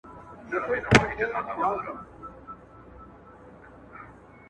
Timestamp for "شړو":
1.83-1.95